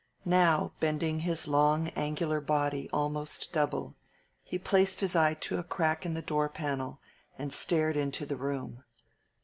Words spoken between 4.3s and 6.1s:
he placed his eye to a crack